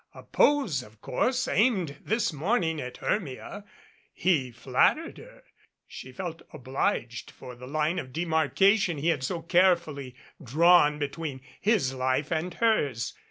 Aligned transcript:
A 0.15 0.23
pose, 0.23 0.81
of 0.81 0.99
course, 0.99 1.47
aimed 1.47 1.97
this 2.03 2.33
morning 2.33 2.81
at 2.81 2.95
Hcrmia. 2.95 3.63
He 4.11 4.49
flat 4.49 4.97
tered 4.97 5.19
her. 5.19 5.43
She 5.85 6.11
felt 6.11 6.41
obliged 6.51 7.29
for 7.29 7.53
the 7.53 7.67
line 7.67 7.99
of 7.99 8.11
demarcation 8.11 8.97
he 8.97 9.09
had 9.09 9.23
so 9.23 9.43
carefully 9.43 10.15
drawn 10.43 10.97
between 10.97 11.39
his 11.59 11.93
life 11.93 12.31
and 12.31 12.51
hers. 12.55 13.13